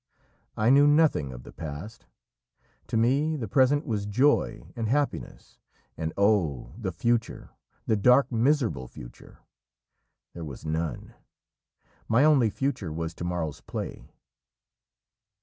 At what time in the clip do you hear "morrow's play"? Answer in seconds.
13.23-14.09